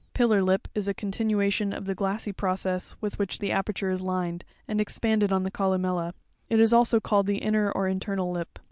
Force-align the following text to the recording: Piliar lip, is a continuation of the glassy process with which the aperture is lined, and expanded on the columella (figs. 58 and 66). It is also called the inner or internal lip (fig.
Piliar 0.15 0.41
lip, 0.43 0.67
is 0.73 0.87
a 0.87 0.95
continuation 0.95 1.71
of 1.71 1.85
the 1.85 1.93
glassy 1.93 2.33
process 2.33 2.95
with 3.01 3.19
which 3.19 3.37
the 3.37 3.51
aperture 3.51 3.91
is 3.91 4.01
lined, 4.01 4.43
and 4.67 4.81
expanded 4.81 5.31
on 5.31 5.43
the 5.43 5.51
columella 5.51 6.07
(figs. 6.47 6.49
58 6.49 6.59
and 6.59 6.59
66). 6.59 6.59
It 6.59 6.59
is 6.59 6.73
also 6.73 6.99
called 6.99 7.25
the 7.27 7.37
inner 7.37 7.71
or 7.71 7.87
internal 7.87 8.31
lip 8.31 8.49
(fig. 8.55 8.59